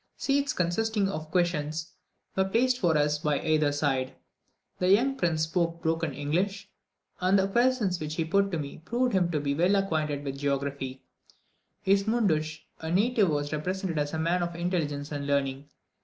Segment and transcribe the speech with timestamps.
[0.17, 1.91] Seats, consisting of cushions,
[2.35, 4.15] were placed for us by their side.
[4.79, 6.67] The young prince spoke broken English,
[7.19, 10.39] and the questions which he put to me proved him to be well acquainted with
[10.39, 11.03] geography.
[11.83, 15.69] His mundsch, {212a} a native, was represented as a man of intelligence and learning.